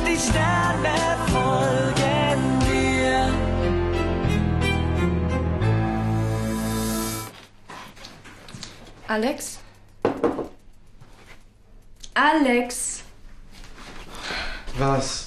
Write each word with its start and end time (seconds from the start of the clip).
und 0.00 0.06
die 0.06 0.18
Sterne 0.18 1.16
folgen 1.32 2.60
dir. 2.60 3.28
Alex? 9.08 9.58
Alex! 12.14 13.02
Was? 14.78 15.26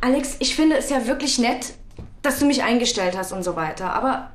Alex, 0.00 0.36
ich 0.40 0.56
finde 0.56 0.76
es 0.76 0.90
ja 0.90 1.06
wirklich 1.06 1.38
nett, 1.38 1.74
dass 2.22 2.38
du 2.38 2.46
mich 2.46 2.62
eingestellt 2.62 3.16
hast 3.16 3.32
und 3.32 3.42
so 3.42 3.56
weiter, 3.56 3.92
aber 3.92 4.30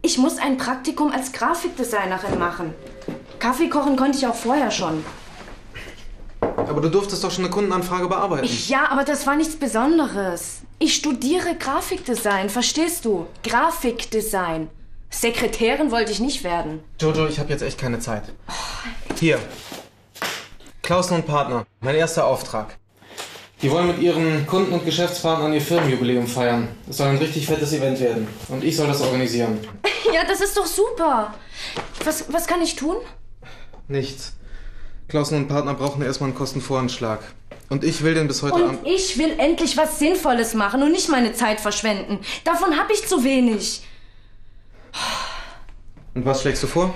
ich 0.00 0.18
muss 0.18 0.38
ein 0.38 0.56
Praktikum 0.56 1.12
als 1.12 1.32
Grafikdesignerin 1.32 2.38
machen. 2.38 2.74
Kaffee 3.38 3.68
kochen 3.68 3.96
konnte 3.96 4.18
ich 4.18 4.26
auch 4.26 4.34
vorher 4.34 4.70
schon. 4.70 5.04
Aber 6.56 6.80
du 6.80 6.88
durftest 6.88 7.22
doch 7.24 7.30
schon 7.30 7.44
eine 7.44 7.52
Kundenanfrage 7.52 8.08
bearbeiten. 8.08 8.48
Ja, 8.68 8.90
aber 8.90 9.04
das 9.04 9.26
war 9.26 9.36
nichts 9.36 9.56
Besonderes. 9.56 10.62
Ich 10.78 10.94
studiere 10.94 11.54
Grafikdesign, 11.56 12.48
verstehst 12.48 13.04
du? 13.04 13.26
Grafikdesign. 13.44 14.68
Sekretärin 15.10 15.90
wollte 15.90 16.10
ich 16.12 16.20
nicht 16.20 16.42
werden. 16.42 16.82
Jojo, 17.00 17.26
ich 17.26 17.38
habe 17.38 17.50
jetzt 17.50 17.62
echt 17.62 17.78
keine 17.78 17.98
Zeit. 18.00 18.24
Hier. 19.20 19.38
Klausen 20.82 21.16
und 21.16 21.26
Partner. 21.26 21.66
Mein 21.80 21.94
erster 21.94 22.26
Auftrag. 22.26 22.76
Die 23.60 23.70
wollen 23.70 23.86
mit 23.86 24.00
ihren 24.00 24.44
Kunden 24.46 24.72
und 24.72 24.84
Geschäftspartnern 24.84 25.52
ihr 25.52 25.60
Firmenjubiläum 25.60 26.26
feiern. 26.26 26.68
Es 26.90 26.96
soll 26.96 27.08
ein 27.08 27.18
richtig 27.18 27.46
fettes 27.46 27.72
Event 27.72 28.00
werden. 28.00 28.26
Und 28.48 28.64
ich 28.64 28.76
soll 28.76 28.88
das 28.88 29.00
organisieren. 29.00 29.58
Ja, 30.12 30.24
das 30.24 30.40
ist 30.42 30.56
doch 30.58 30.66
super. 30.66 31.32
Was, 32.04 32.30
was 32.30 32.46
kann 32.46 32.60
ich 32.60 32.74
tun? 32.74 32.96
Nichts. 33.88 34.34
Klausen 35.12 35.36
und 35.36 35.46
Partner 35.48 35.74
brauchen 35.74 36.00
erstmal 36.00 36.30
einen 36.30 36.38
Kostenvoranschlag. 36.38 37.20
Und 37.68 37.84
ich 37.84 38.02
will 38.02 38.14
den 38.14 38.28
bis 38.28 38.42
heute 38.42 38.54
Und 38.54 38.62
Abend. 38.62 38.86
ich 38.86 39.18
will 39.18 39.34
endlich 39.38 39.76
was 39.76 39.98
Sinnvolles 39.98 40.54
machen 40.54 40.82
und 40.82 40.90
nicht 40.90 41.10
meine 41.10 41.34
Zeit 41.34 41.60
verschwenden. 41.60 42.20
Davon 42.44 42.78
habe 42.78 42.94
ich 42.94 43.06
zu 43.06 43.22
wenig. 43.22 43.86
Und 46.14 46.24
was 46.24 46.40
schlägst 46.40 46.62
du 46.62 46.66
vor? 46.66 46.94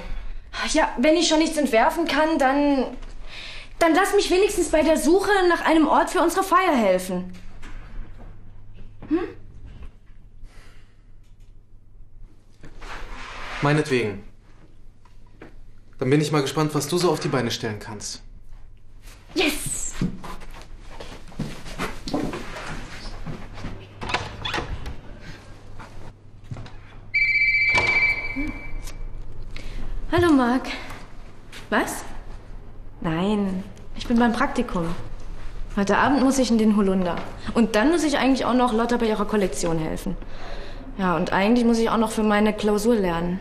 Ja, 0.72 0.88
wenn 0.98 1.14
ich 1.14 1.28
schon 1.28 1.40
nichts 1.40 1.58
entwerfen 1.58 2.06
kann, 2.06 2.38
dann. 2.38 2.96
Dann 3.78 3.94
lass 3.94 4.14
mich 4.14 4.30
wenigstens 4.30 4.70
bei 4.70 4.80
der 4.82 4.96
Suche 4.96 5.28
nach 5.50 5.66
einem 5.66 5.86
Ort 5.86 6.08
für 6.08 6.22
unsere 6.22 6.42
Feier 6.42 6.74
helfen. 6.74 7.30
Meinetwegen. 13.60 14.24
Dann 15.98 16.10
bin 16.10 16.20
ich 16.20 16.30
mal 16.30 16.42
gespannt, 16.42 16.74
was 16.74 16.88
du 16.88 16.98
so 16.98 17.10
auf 17.10 17.20
die 17.20 17.28
Beine 17.28 17.50
stellen 17.50 17.78
kannst. 17.78 18.22
Yes! 19.34 19.94
Hallo 30.12 30.32
Marc. 30.32 30.68
Was? 31.70 32.04
Nein, 33.00 33.64
ich 33.96 34.06
bin 34.06 34.18
beim 34.18 34.32
Praktikum. 34.32 34.94
Heute 35.76 35.96
Abend 35.96 36.22
muss 36.22 36.38
ich 36.38 36.50
in 36.50 36.58
den 36.58 36.76
Holunder. 36.76 37.16
Und 37.54 37.74
dann 37.74 37.90
muss 37.90 38.04
ich 38.04 38.18
eigentlich 38.18 38.44
auch 38.44 38.54
noch 38.54 38.74
Lotta 38.74 38.98
bei 38.98 39.06
ihrer 39.06 39.24
Kollektion 39.24 39.78
helfen. 39.78 40.16
Ja, 40.98 41.16
und 41.16 41.32
eigentlich 41.32 41.64
muss 41.64 41.78
ich 41.78 41.88
auch 41.88 41.98
noch 41.98 42.10
für 42.10 42.22
meine 42.22 42.52
Klausur 42.52 42.96
lernen. 42.96 43.40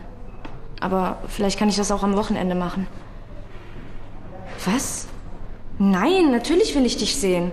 Aber 0.86 1.18
vielleicht 1.26 1.58
kann 1.58 1.68
ich 1.68 1.74
das 1.74 1.90
auch 1.90 2.04
am 2.04 2.16
Wochenende 2.16 2.54
machen. 2.54 2.86
Was? 4.64 5.08
Nein, 5.80 6.30
natürlich 6.30 6.76
will 6.76 6.86
ich 6.86 6.96
dich 6.96 7.16
sehen. 7.16 7.50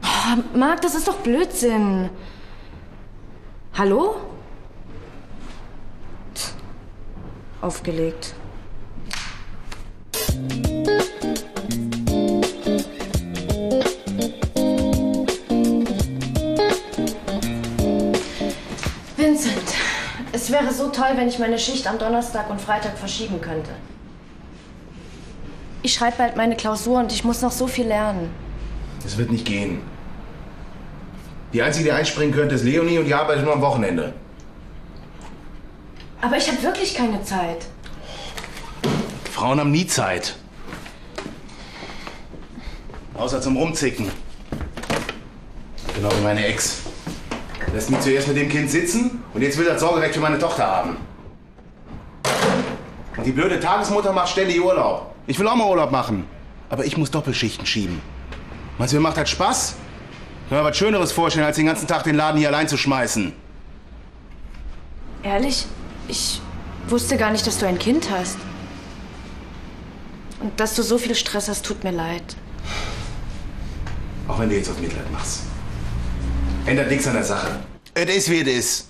Oh, 0.00 0.56
Marc, 0.56 0.80
das 0.80 0.94
ist 0.94 1.08
doch 1.08 1.16
Blödsinn. 1.16 2.08
Hallo? 3.76 4.14
Tch, 6.36 6.52
Aufgelegt. 7.62 8.32
Wäre 20.62 20.72
so 20.72 20.88
toll, 20.88 21.12
wenn 21.16 21.28
ich 21.28 21.38
meine 21.38 21.58
Schicht 21.58 21.86
am 21.86 21.98
Donnerstag 21.98 22.50
und 22.50 22.60
Freitag 22.60 22.98
verschieben 22.98 23.40
könnte. 23.40 23.70
Ich 25.82 25.94
schreibe 25.94 26.18
bald 26.18 26.36
meine 26.36 26.56
Klausur 26.56 26.98
und 26.98 27.12
ich 27.12 27.24
muss 27.24 27.40
noch 27.40 27.52
so 27.52 27.66
viel 27.66 27.86
lernen. 27.86 28.30
Es 29.04 29.16
wird 29.16 29.30
nicht 29.30 29.46
gehen. 29.46 29.80
Die 31.52 31.62
Einzige, 31.62 31.86
die 31.86 31.92
einspringen 31.92 32.34
könnte, 32.34 32.54
ist 32.54 32.64
Leonie 32.64 32.98
und 32.98 33.06
die 33.06 33.14
arbeitet 33.14 33.44
nur 33.44 33.54
am 33.54 33.62
Wochenende. 33.62 34.12
Aber 36.20 36.36
ich 36.36 36.46
habe 36.48 36.62
wirklich 36.62 36.94
keine 36.94 37.22
Zeit. 37.22 37.64
Frauen 39.32 39.58
haben 39.58 39.70
nie 39.70 39.86
Zeit. 39.86 40.36
Außer 43.14 43.40
zum 43.40 43.56
Rumzicken. 43.56 44.10
Genau 45.94 46.10
wie 46.16 46.22
meine 46.22 46.44
Ex. 46.44 46.82
Lässt 47.72 47.90
mich 47.90 48.00
zuerst 48.00 48.28
mit 48.28 48.36
dem 48.36 48.48
Kind 48.48 48.70
sitzen 48.70 49.22
und 49.32 49.42
jetzt 49.42 49.56
will 49.56 49.64
das 49.64 49.80
Sorgerecht 49.80 50.14
für 50.14 50.20
meine 50.20 50.38
Tochter 50.38 50.66
haben. 50.66 50.96
Und 53.16 53.24
die 53.24 53.32
blöde 53.32 53.60
Tagesmutter 53.60 54.12
macht 54.12 54.30
ständig 54.30 54.60
Urlaub. 54.60 55.14
Ich 55.26 55.38
will 55.38 55.46
auch 55.46 55.54
mal 55.54 55.68
Urlaub 55.68 55.92
machen. 55.92 56.26
Aber 56.68 56.84
ich 56.84 56.96
muss 56.96 57.10
Doppelschichten 57.10 57.66
schieben. 57.66 58.00
Meinst 58.78 58.92
du, 58.92 58.96
mir 58.96 59.02
macht 59.02 59.16
das 59.16 59.30
Spaß? 59.30 59.74
Kann 60.48 60.58
mir 60.58 60.64
was 60.64 60.76
Schöneres 60.76 61.12
vorstellen, 61.12 61.46
als 61.46 61.56
den 61.56 61.66
ganzen 61.66 61.86
Tag 61.86 62.04
den 62.04 62.16
Laden 62.16 62.38
hier 62.38 62.48
allein 62.48 62.66
zu 62.66 62.76
schmeißen. 62.76 63.32
Ehrlich? 65.22 65.66
Ich 66.08 66.40
wusste 66.88 67.16
gar 67.16 67.30
nicht, 67.30 67.46
dass 67.46 67.58
du 67.58 67.66
ein 67.66 67.78
Kind 67.78 68.10
hast. 68.10 68.38
Und 70.40 70.58
dass 70.58 70.74
du 70.74 70.82
so 70.82 70.98
viel 70.98 71.14
Stress 71.14 71.48
hast, 71.48 71.64
tut 71.64 71.84
mir 71.84 71.92
leid. 71.92 72.36
Auch 74.26 74.38
wenn 74.38 74.48
du 74.48 74.56
jetzt 74.56 74.70
aus 74.70 74.78
Mitleid 74.80 75.10
machst. 75.12 75.42
Ändert 76.66 76.90
nichts 76.90 77.06
an 77.06 77.14
der 77.14 77.24
Sache. 77.24 77.48
Es 77.94 78.16
ist, 78.16 78.30
wie 78.30 78.40
es 78.40 78.48
ist. 78.48 78.89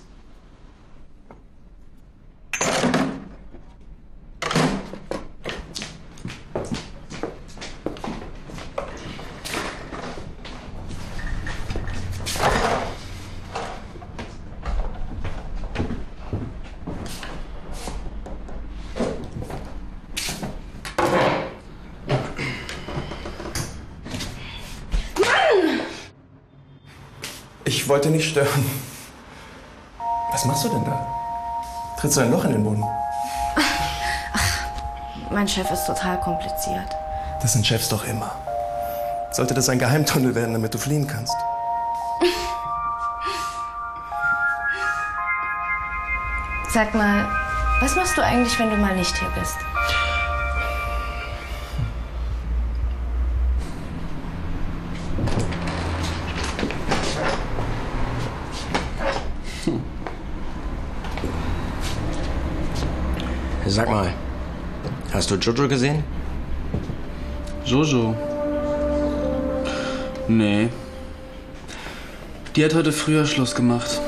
Wollte 27.91 28.09
nicht 28.09 28.29
stören. 28.29 28.71
Was 30.31 30.45
machst 30.45 30.63
du 30.63 30.69
denn 30.69 30.85
da? 30.85 31.05
Trittst 31.99 32.15
du 32.15 32.21
ein 32.21 32.31
Loch 32.31 32.45
in 32.45 32.53
den 32.53 32.63
Boden? 32.63 32.85
Mein 35.29 35.45
Chef 35.45 35.69
ist 35.69 35.85
total 35.85 36.17
kompliziert. 36.21 36.95
Das 37.41 37.51
sind 37.51 37.67
Chefs 37.67 37.89
doch 37.89 38.05
immer. 38.05 38.31
Sollte 39.31 39.53
das 39.53 39.67
ein 39.67 39.77
Geheimtunnel 39.77 40.33
werden, 40.35 40.53
damit 40.53 40.73
du 40.73 40.77
fliehen 40.77 41.05
kannst? 41.05 41.35
Sag 46.73 46.93
mal, 46.93 47.27
was 47.81 47.93
machst 47.97 48.17
du 48.17 48.23
eigentlich, 48.23 48.57
wenn 48.57 48.69
du 48.69 48.77
mal 48.77 48.95
nicht 48.95 49.17
hier 49.17 49.29
bist? 49.37 49.57
Sag 63.71 63.89
mal, 63.89 64.11
hast 65.13 65.31
du 65.31 65.35
Jojo 65.35 65.69
gesehen? 65.69 66.03
Jojo? 67.63 68.13
Nee. 70.27 70.67
Die 72.53 72.65
hat 72.65 72.73
heute 72.73 72.91
früher 72.91 73.25
Schluss 73.25 73.55
gemacht. 73.55 74.01